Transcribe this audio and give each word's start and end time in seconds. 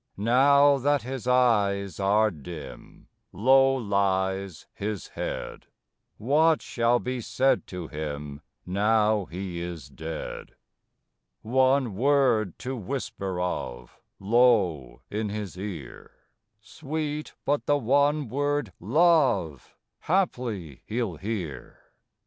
Now 0.17 0.79
that 0.79 1.03
his 1.03 1.27
eyes 1.27 1.99
are 1.99 2.31
dim, 2.31 3.07
Low 3.31 3.75
lies 3.75 4.65
his 4.73 5.09
head? 5.09 5.67
What 6.17 6.59
shall 6.63 6.97
be 6.97 7.21
said 7.21 7.67
to 7.67 7.87
him, 7.87 8.41
Now 8.65 9.25
he 9.25 9.59
is 9.59 9.89
dead? 9.89 10.55
One 11.43 11.93
word 11.95 12.57
to 12.65 12.75
whisper 12.75 13.39
of 13.39 13.99
Low 14.19 15.03
in 15.11 15.29
his 15.29 15.55
ear; 15.55 16.09
Sweet, 16.59 17.35
but 17.45 17.67
the 17.67 17.77
one 17.77 18.27
word 18.27 18.73
"love" 18.79 19.75
Haply 20.05 20.81
he'll 20.87 21.17
hear. 21.17 21.77